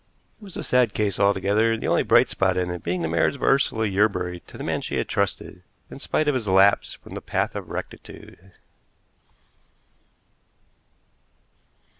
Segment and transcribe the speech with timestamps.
[0.41, 3.35] It was a sad case altogether, the only bright spot in it being the marriage
[3.35, 7.13] of Ursula Yerbury to the man she had trusted, in spite of his lapse from
[7.13, 8.51] the path of rectitude.